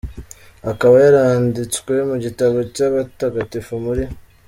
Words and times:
Akaba 0.71 0.95
yaranditswe 1.03 1.93
mu 2.09 2.15
gitabo 2.23 2.57
cy’abatagatifu 2.75 3.73
muri. 3.85 4.03